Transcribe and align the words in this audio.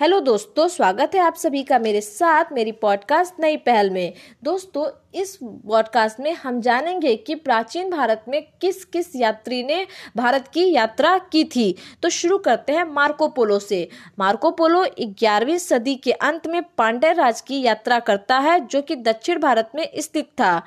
Hello 0.00 0.20
दोस्तों, 0.20 0.68
स्वागत 0.68 1.10
है 1.14 1.20
आप 1.20 1.34
सभी 1.34 1.62
का 1.62 1.78
मेरे 1.78 2.00
साथ, 2.00 2.44
मेरी 2.52 2.72
पॉडकास्ट 2.72 3.34
नई 3.40 3.56
पहल 3.56 3.90
में। 3.90 4.12
दोस्तों, 4.44 4.86
इस 5.14 5.38
पॉडकास्ट 5.42 6.20
में 6.20 6.32
हम 6.32 6.60
जानेंगे 6.60 7.16
कि 7.16 7.34
प्राचीन 7.34 7.90
भारत 7.90 8.24
में 8.28 8.42
किस 8.60 8.84
किस 8.84 9.16
यात्री 9.16 9.62
ने 9.62 9.86
भारत 10.16 10.48
की 10.48 10.72
यात्रा 10.72 11.18
की 11.18 11.44
थी। 11.44 11.76
तो 12.02 12.08
शुरू 12.08 12.38
करते 12.38 12.72
हैं 12.72 12.84
मार्को 12.84 13.28
पोलो 13.28 13.58
से। 13.58 13.88
मार्को 14.18 14.50
पोलो 14.50 14.86
ग्यारहवीं 15.00 15.58
सदी 15.58 15.94
के 15.94 16.12
अंत 16.12 16.46
में 16.46 16.62
पांड्य 16.62 17.12
राज 17.12 17.40
की 17.40 17.62
यात्रा 17.62 17.98
करता 17.98 18.38
है, 18.38 18.66
जो 18.66 18.82
कि 18.82 18.96
दक्षिण 18.96 19.40
भारत 19.40 19.70
में 19.74 19.88
स्थित 19.98 20.24
था। 20.24 20.62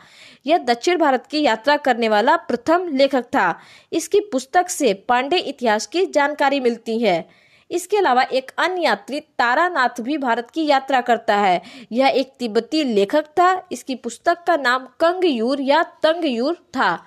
यह 0.46 0.58
दक्षिण 0.58 0.98
भारत 0.98 1.28
की 1.28 1.42
यात्रा 1.42 1.78
करने 1.78 2.10
वाला 2.10 2.36
प्रथम 2.36 2.88
लेखक 2.94 3.24
था। 3.24 3.60
इसकी 3.94 4.20
पुस्तक 4.20 4.70
से 4.70 4.94
पांडे 4.94 5.38
इतिहास 5.38 5.88
की 5.88 6.06
जानकारी 6.06 6.60
मिलती 6.60 7.00
है। 7.00 7.47
इसके 7.72 7.98
अलावा 7.98 8.22
एक 8.24 8.52
अन्य 8.58 8.82
यात्री 8.82 9.20
तारानाथ 9.20 10.02
भी 10.02 10.18
भारत 10.18 10.50
की 10.50 10.66
यात्रा 10.66 11.02
करता 11.02 11.36
है। 11.36 11.62
यह 11.92 12.08
एक 12.08 12.34
तिब्बती 12.40 12.84
लेखक 12.84 13.26
था। 13.26 13.68
इसकी 13.72 13.96
पुस्तक 13.96 14.44
का 14.48 14.56
नाम 14.56 14.86
कंगयूर 15.00 15.62
या 15.62 15.84
तंगयूर 15.84 16.56
था। 16.56 17.04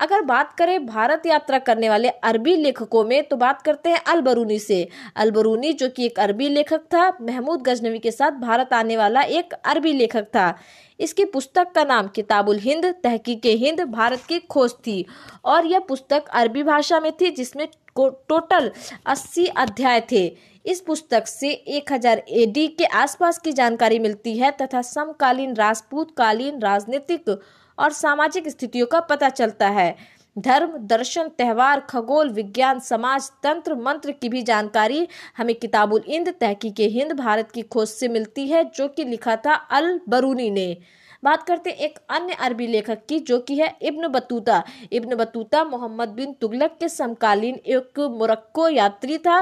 अगर 0.00 0.20
बात 0.20 0.52
करें 0.52 0.86
भारत 0.86 1.22
यात्रा 1.26 1.58
करने 1.58 1.88
वाले 1.88 2.08
अरबी 2.08 2.56
लेखकों 2.56 3.04
में 3.04 3.22
तो 3.22 3.36
बात 3.36 3.62
करते 3.62 3.90
हैं 3.90 4.00
अलबरूनी 4.06 4.58
से। 4.58 4.88
अलबरूनी 5.16 5.72
जो 5.72 5.88
कि 5.88 6.06
एक 6.06 6.20
अरबी 6.20 6.48
लेखक 6.48 6.80
था, 6.94 7.08
महमूद 7.20 7.62
गजनवी 7.62 7.98
के 7.98 8.10
साथ 8.10 8.30
भारत 8.30 8.72
आने 8.72 8.96
वाला 8.96 9.20
एक 9.20 9.52
अरबी 9.52 9.92
लेखक 9.92 10.22
था। 10.22 10.58
इसकी 11.00 11.24
पुस्तक 11.24 11.72
का 11.72 11.84
नाम 11.84 12.08
किताबुल 12.08 12.58
हिंद, 12.58 12.84
तहकीक 13.02 13.46
हिंद, 13.46 13.80
भारत 13.80 14.22
की 14.28 14.38
खोज 14.38 14.72
थी। 14.72 15.06
और 15.44 15.66
यह 15.66 15.78
पुस्तक 15.78 16.24
अरबी 16.32 16.62
भाषा 16.62 17.00
में 17.00 17.12
थी, 17.12 17.30
जिसमें 17.30 17.68
टोटल 18.00 18.70
80 19.06 19.46
अध्याय 19.46 20.00
थे। 20.12 20.36
इस 20.66 20.80
पुस्तक 20.80 21.26
से 21.26 21.50
1000 21.50 22.22
एडी 22.28 22.68
के 22.68 22.84
आसपास 22.84 23.38
की 23.38 23.52
जानकारी 23.52 23.98
मिलती 23.98 24.38
है 24.38 24.50
तथा 24.50 24.82
समकालीन 24.82 25.54
राजपूत 25.54 26.14
कालीन 26.16 26.60
राजनीतिक 26.60 27.40
और 27.78 27.92
सामाजिक 27.92 28.48
स्थितियों 28.48 28.86
का 28.86 29.00
पता 29.00 29.28
चलता 29.28 29.68
है। 29.68 29.96
धर्म, 30.38 30.76
दर्शन, 30.78 31.28
त्यौहार, 31.28 31.80
खगोल, 31.80 32.28
विज्ञान, 32.28 32.80
समाज, 32.80 33.30
तंत्र, 33.42 33.74
मंत्र 33.74 34.10
की 34.10 34.28
भी 34.28 34.42
जानकारी 34.42 35.08
हमें 35.36 35.54
किताबुल 35.54 36.02
इंद 36.06 36.34
तहकीक 36.40 36.74
हिंद 36.80 37.12
भारत 37.12 37.50
की 37.50 37.62
खोज 37.62 37.88
से 37.88 38.08
मिलती 38.08 38.46
है, 38.46 38.64
जो 38.64 38.88
कि 38.88 39.04
लिखा 39.04 39.36
था 39.36 39.54
अल 39.54 40.00
बरूनी 40.08 40.50
ने। 40.50 40.76
बात 41.24 41.42
करते 41.42 41.70
हैं 41.70 41.76
एक 41.78 41.98
अन्य 42.10 42.34
अरबी 42.34 42.66
लेखक 42.66 43.04
की, 43.08 43.18
जो 43.20 43.38
कि 43.38 43.56
है 43.56 43.74
Ibn 43.82 44.08
Battuta. 44.08 44.62
Ibn 44.92 45.16
Battuta 45.16 45.64
Mohammad 45.64 46.08
bin 46.08 46.32
Tughlaq 46.32 46.76
के 46.80 46.88
समकालीन 46.88 47.54
एक 47.66 48.00
मुरक्को 48.18 48.68
यात्री 48.68 49.18
था 49.18 49.40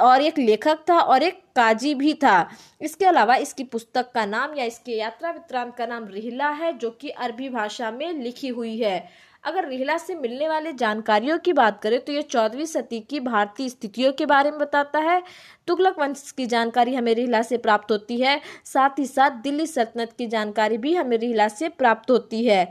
और 0.00 0.22
एक 0.22 0.38
लेखक 0.38 0.84
था 0.90 0.98
और 0.98 1.22
एक 1.22 1.42
काजी 1.56 1.94
भी 1.94 2.14
था। 2.14 2.48
इसके 2.80 3.04
अलावा 3.04 3.36
इसकी 3.36 3.64
पुस्तक 3.66 4.10
का 4.14 4.24
नाम 4.26 4.54
या 4.54 4.64
इसके 4.64 4.92
यात्रा 4.92 5.30
वित्रांत 5.30 5.74
का 5.76 5.86
नाम 5.86 6.06
रिहला 6.08 6.48
है, 6.50 6.72
जो 6.72 6.90
कि 6.90 7.08
अरबी 7.10 7.48
भाषा 7.48 7.90
में 7.90 8.12
लिखी 8.14 8.48
हुई 8.48 8.76
है। 8.78 9.08
अगर 9.48 9.68
रिहला 9.68 9.96
से 9.98 10.14
मिलने 10.14 10.48
वाले 10.48 10.72
जानकारियों 10.72 11.38
की 11.38 11.52
बात 11.52 11.80
करें 11.82 11.98
तो 12.00 12.12
ये 12.12 12.22
चौदहवीं 12.22 12.64
सदी 12.66 12.98
की 13.00 13.20
भारतीय 13.20 13.68
स्थितियों 13.68 14.12
के 14.12 14.26
बारे 14.26 14.50
में 14.50 14.58
बताता 14.60 14.98
है। 15.00 15.22
तुगलक 15.68 15.98
वंश 15.98 16.30
की 16.36 16.46
जानकारी 16.46 16.94
हमें 16.94 17.14
रिहला 17.14 17.40
से 17.42 17.56
प्राप्त 17.58 17.92
होती 17.92 18.20
है। 18.20 18.40
साथ 18.64 18.98
ही 18.98 19.06
साथ 19.06 19.40
दिल्ली 19.42 19.66
सल्तनत 19.66 20.12
की 20.18 20.26
जानकारी 20.26 20.78
भी 20.78 20.94
हमें 20.94 21.16
रिहला 21.18 21.48
से 21.48 21.68
प्राप्त 21.68 22.10
होती 22.10 22.44
है। 22.44 22.62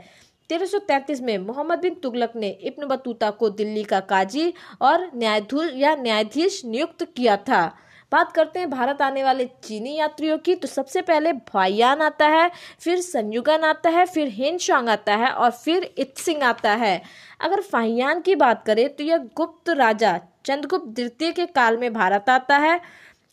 1333 0.50 1.20
में 1.20 1.36
मोहम्मद 1.38 1.78
बिन 1.78 1.94
तुगलक 1.94 2.36
ने 2.36 2.48
इब्न 2.62 2.86
बतूता 2.86 3.30
को 3.30 3.48
दिल्ली 3.50 3.82
का 3.84 4.00
काजी 4.06 4.52
और 4.82 5.10
न्यायाधीश 5.14 5.72
या 5.74 5.94
न्यायाधीश 5.96 6.64
नियुक्त 6.64 7.04
किया 7.16 7.36
था। 7.38 7.66
बात 8.12 8.32
करते 8.32 8.58
हैं, 8.58 8.68
भारत 8.70 9.02
आने 9.02 9.22
वाले 9.24 9.44
चीनी 9.64 9.94
यात्रियों 9.94 10.36
की। 10.38 10.54
तो 10.54 10.68
सबसे 10.68 11.00
पहले 11.02 11.32
भाईयान 11.32 12.02
आता 12.02 12.26
है, 12.26 12.50
फिर 12.80 13.00
संयुगन 13.00 13.64
आता 13.64 13.90
है, 13.90 14.04
फिर 14.06 14.28
हिनशांग 14.28 14.88
आता 14.88 15.16
है 15.16 15.30
और 15.30 15.50
फिर 15.50 15.94
इत्सिंग 15.98 16.42
आता 16.42 16.74
है। 16.74 17.02
अगर 17.40 17.60
फाहियान 17.62 18.20
की 18.20 18.34
बात 18.34 18.64
करें 18.66 18.88
तो 18.96 19.04
यह 19.04 19.28
गुप्त 19.36 19.70
राजा 19.70 20.18
चंद्रगुप्त 20.44 20.86
द्वितीय 20.86 21.32
के 21.32 21.46
काल 21.46 21.76
में 21.76 21.92
भारत 21.92 22.30
आता 22.30 22.56
है। 22.56 22.80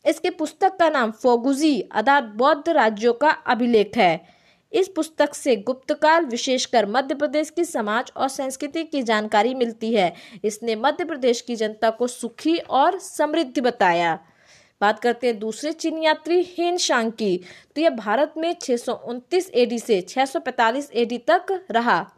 इसके 0.05 0.29
पुस्तक 0.29 0.77
का 0.77 0.89
नाम 0.89 1.11
फोगुजी, 1.13 1.79
अर्थात 1.81 2.23
बौद्ध 2.35 2.69
राज्यों 2.69 3.13
का 3.13 3.29
अभिलेख 3.29 3.97
है। 3.97 4.35
इस 4.71 4.88
पुस्तक 4.88 5.33
से 5.33 5.55
गुप्त 5.55 5.94
काल, 5.94 6.25
विशेषकर 6.25 6.85
मध्य 6.85 7.16
प्रदेश 7.16 7.50
की 7.50 7.66
समाज 7.66 8.11
और 8.17 8.27
संस्कृति 8.27 8.83
की 8.83 9.01
जानकारी 9.03 9.53
मिलती 9.55 9.94
है। 9.94 10.13
इसने 10.44 10.75
मध्य 10.75 11.05
प्रदेश 11.05 11.41
की 11.41 11.55
जनता 11.55 11.89
को 11.89 12.07
सुखी 12.07 12.57
और 12.57 13.00
समृद्ध 13.00 13.59
बताया। 13.59 14.17
बात 14.81 15.00
करते 15.00 15.28
हैं 15.28 15.40
दूसरे 15.40 15.72
चीन 15.72 15.97
यात्री 16.03 16.41
हिन 16.58 16.78
शांग 16.78 17.12
की। 17.12 17.38
तो 17.75 17.81
यह 17.81 17.90
भारत 17.90 18.34
में 18.38 18.56
छह 18.62 18.78
सौ 18.78 18.94
उनतीस 18.94 19.52
एडी 19.53 19.80
से 19.80 20.02
645 20.02 20.91
एडी 20.94 21.18
तक 21.18 21.63
रहा। 21.72 22.12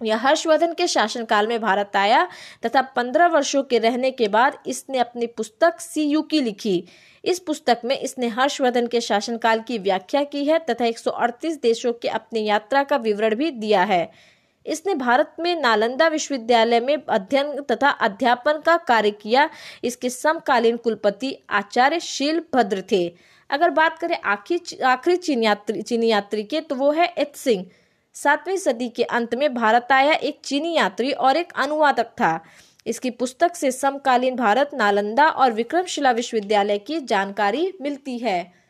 यह 0.00 0.16
हर्षवर्धन 0.16 0.72
के 0.72 0.86
शासनकाल 0.86 1.46
में 1.46 1.60
भारत 1.60 1.96
आया 1.96 2.28
तथा 2.66 2.82
पंद्रह 2.82 3.26
वर्षों 3.26 3.62
के 3.62 3.78
रहने 3.78 4.10
के 4.10 4.28
बाद 4.28 4.58
इसने 4.66 4.98
अपनी 4.98 5.26
पुस्तक 5.26 5.80
सी 5.80 6.02
यू 6.02 6.22
की 6.22 6.40
लिखी। 6.40 6.84
इस 7.24 7.38
पुस्तक 7.38 7.80
में 7.84 7.98
इसने 7.98 8.28
हर्षवर्धन 8.28 8.86
के 8.86 9.00
शासनकाल 9.00 9.60
की 9.60 9.78
व्याख्या 9.78 10.24
की 10.24 10.44
है 10.44 10.58
तथा 10.58 10.84
138 10.84 11.62
देशों 11.62 11.92
के 11.92 12.08
अपनी 12.08 12.44
यात्रा 12.44 12.82
का 12.82 12.96
विवरण 12.96 13.34
भी 13.34 13.50
दिया 13.50 13.82
है। 13.82 14.31
इसने 14.66 14.94
भारत 14.94 15.36
में 15.40 15.54
नालंदा 15.60 16.08
विश्वविद्यालय 16.08 16.80
में 16.80 16.96
अध्ययन 17.08 17.60
तथा 17.62 17.88
अध्यापन 17.88 18.60
का 18.66 18.76
कार्य 18.78 19.10
किया। 19.12 19.48
इसके 19.84 20.10
समकालीन 20.10 20.76
कुलपति 20.76 21.36
आचार्य 21.50 22.00
शील 22.00 22.42
भद्र 22.54 22.84
थे। 22.92 23.06
अगर 23.50 23.70
बात 23.70 23.98
करें 23.98 24.16
आखिरी 24.16 24.78
आखिरी 24.78 25.16
चीन 25.16 25.42
यात्री, 25.42 25.82
चीनी 25.82 26.08
यात्री 26.08 26.42
के 26.42 26.60
तो 26.60 26.74
वो 26.74 26.90
है 26.90 27.12
इत 27.18 27.36
सिंह। 27.36 27.66
सातवीं 28.14 28.56
सदी 28.56 28.88
के 28.88 29.02
अंत 29.02 29.34
में 29.34 29.52
भारत 29.54 29.92
आया 29.92 30.12
एक 30.12 30.40
चीनी 30.44 30.74
यात्री 30.76 31.12
और 31.12 31.36
एक 31.36 31.52
अनुवादक 31.56 32.06
था। 32.20 32.40
इसकी 32.86 33.10
पुस्तक 33.10 33.54
से 33.56 33.70
समकालीन 33.72 34.36
भारत, 34.36 34.70
नालंदा 34.74 35.28
और 35.28 35.52
विक्रमशिला 35.52 36.10
विश्वविद्यालय 36.10 36.78
की 36.78 37.00
जानकारी 37.00 37.72
मिलती 37.80 38.18
है। 38.18 38.61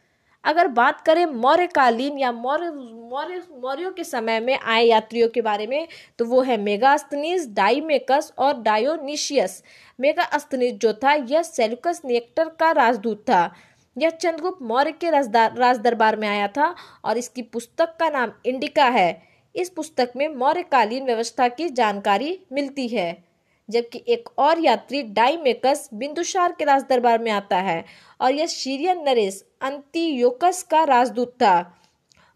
अगर 0.44 0.68
बात 0.68 1.00
करें 1.00 1.24
मौर्यकालीन 1.26 2.18
या 2.18 2.32
मौर्य 2.32 2.70
मौर्य, 3.12 3.40
मौर्यों 3.52 3.90
के 3.92 4.04
समय 4.04 4.38
में 4.40 4.58
आए 4.58 4.84
यात्रियों 4.84 5.28
के 5.28 5.40
बारे 5.42 5.66
में 5.66 5.88
तो 6.18 6.24
वो 6.24 6.40
है 6.42 6.56
मेगास्तनीस 6.56 7.46
डाइमेकस 7.48 8.32
और 8.38 8.60
डायोनिशियस। 8.62 9.62
मेगास्तनीस 9.98 10.74
जो 10.74 10.92
था, 10.94 11.12
यह 11.12 11.42
सेलुकस 11.42 12.00
नियक्टर 12.04 12.48
का 12.50 12.70
राजदूत 12.72 13.20
था। 13.30 13.52
यह 13.96 14.10
चंद्रगुप्त 14.10 14.62
मौर्य 14.62 14.92
के 14.92 15.10
राज 15.10 15.78
दरबार 15.78 16.16
में 16.16 16.28
आया 16.28 16.46
था 16.48 16.74
और 17.04 17.18
इसकी 17.18 17.42
पुस्तक 17.42 17.96
का 18.00 18.08
नाम 18.10 18.32
इंडिका 18.46 18.84
है। 18.86 19.22
इस 19.54 19.70
पुस्तक 19.70 20.12
में 20.16 20.28
मौर्यकालीन 20.28 21.04
व्यवस्था 21.04 21.48
की 21.48 21.68
जानकारी 21.70 22.38
मिलती 22.52 22.88
है। 22.88 23.31
जबकि 23.70 24.04
एक 24.08 24.28
और 24.38 24.58
यात्री 24.58 25.02
डाइमेकस 25.02 25.90
बिंदुसार 25.94 26.52
के 26.52 26.64
राज 26.64 26.84
दरबार 26.90 27.18
में 27.18 27.30
आता 27.30 27.56
है, 27.56 27.84
और 28.20 28.32
यह 28.32 28.46
सीरियन 28.46 29.02
नरेश 29.02 29.44
अंतियोकस 29.62 30.62
का 30.62 30.84
राजदूत 30.84 31.32
था। 31.32 31.78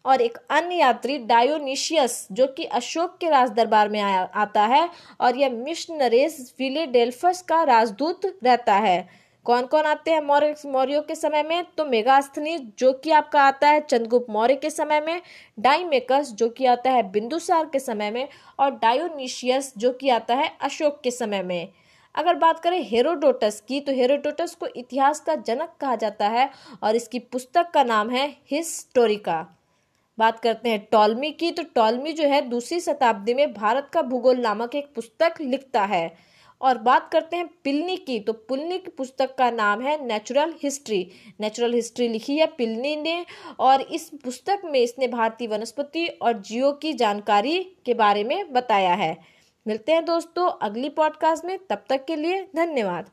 और 0.05 0.21
एक 0.21 0.39
अन्य 0.51 0.75
यात्री 0.75 1.19
डायोनिशियस, 1.19 2.29
जो 2.33 2.47
कि 2.47 2.65
अशोक 2.65 3.19
के 3.21 3.31
राज 3.31 3.51
दरबार 3.51 3.89
में 3.89 4.01
आया 4.01 4.23
आता 4.35 4.67
है, 4.67 4.89
और 5.21 5.37
यह 5.37 5.51
मिशन 5.51 5.95
नरेश 5.95 6.55
फिलेडेल्फस 6.59 7.43
का 7.43 7.63
राजदूत 7.63 8.39
रहता 8.45 8.75
है। 8.75 9.26
कौन 9.47 9.67
कौन 9.67 9.85
आते 9.85 10.11
हैं 10.11 10.21
मौर्य, 10.21 10.55
मौर्यों 10.67 11.03
के 11.03 11.15
समय 11.15 11.43
में? 11.43 11.65
तो 11.77 11.85
मेगास्थनी 11.85 12.57
जो 12.79 12.93
कि 12.93 13.11
आपका 13.11 13.43
आता 13.43 13.69
है 13.69 13.81
चंद्रगुप्त 13.81 14.31
मौर्य 14.31 14.55
के 14.55 14.71
समय 14.71 15.01
में, 15.01 15.21
डाइमेकस, 15.59 16.33
जो 16.33 16.49
कि 16.49 16.67
आता 16.67 16.91
है 16.91 17.03
बिंदुसार 17.11 17.67
के 17.67 17.79
समय 17.79 18.11
में, 18.11 18.29
और 18.59 18.71
डायोनिशियस, 18.73 19.73
जो 19.77 19.93
कि 19.93 20.09
आता 20.09 20.35
है 20.35 20.51
अशोक 20.61 21.01
के 21.05 21.11
समय 21.11 21.43
में। 21.43 21.69
अगर 22.15 22.35
बात 22.35 22.61
करें 22.61 22.81
हेरोडोटस 22.83 23.63
की 23.69 23.81
तो 23.81 23.93
हेरोडोटस 23.93 24.55
को 24.55 24.67
इतिहास 24.67 25.21
का 25.21 25.35
जनक 25.37 25.77
कहा 25.81 25.97
जाता 25.97 26.29
है, 26.29 26.51
और 26.83 26.97
इसकी 26.97 27.19
पुस्तक 27.19 27.71
का 27.71 27.85
नाम 27.85 28.11
है 28.11 28.29
हिस्टोरिका। 28.51 29.47
बात 30.19 30.39
करते 30.41 30.69
हैं 30.69 30.87
टॉलमी 30.93 31.31
की 31.31 31.51
तो 31.51 31.63
टॉलमी 31.75 32.13
जो 32.13 32.25
है 32.25 32.41
दूसरी 32.41 32.81
शताब्दी 32.81 33.35
में 33.35 33.53
भारत 33.55 33.91
का 33.93 34.03
भूगोल 34.03 34.37
नामक 34.37 34.75
एक 34.75 34.95
पुस्तक 34.95 35.41
लिखता 35.41 35.85
है। 35.85 36.07
और 36.61 36.79
बात 36.79 37.09
करते 37.13 37.37
हैं 37.37 37.49
पिलनी 37.65 37.97
की। 37.97 38.19
तो 38.21 38.33
पिलनी 38.33 38.79
की 38.79 38.91
पुस्तक 38.91 39.35
का 39.35 39.51
नाम 39.51 39.83
है 39.83 40.07
नेचुरल 40.07 40.55
हिस्ट्री 40.63 41.11
नेचुरल 41.41 41.75
हिस्ट्री 41.75 42.09
लिखी 42.09 42.39
है 42.39 42.47
पिलनी 42.47 42.97
ने 42.97 43.27
और 43.61 43.81
इस 43.81 44.11
पुस्तक 44.25 44.63
में 44.65 44.81
इसने 44.81 45.09
भारतीय 45.09 45.49
वनस्पति 45.49 46.07
और 46.07 46.41
जीव 46.41 46.73
की 46.73 46.93
जानकारी 46.93 47.59
के 47.87 47.95
बारे 47.95 48.25
में 48.25 48.53
बताया 48.53 48.95
है। 48.95 49.17
मिलते 49.67 49.93
हैं 49.93 50.05
दोस्तों 50.05 50.51
अगली 50.63 50.89
पॉडकास्ट 50.89 51.45
में। 51.45 51.59
तब 51.71 51.85
तक 51.89 52.05
के 52.05 52.17
लिए 52.17 52.43
धन्यवाद। 52.57 53.11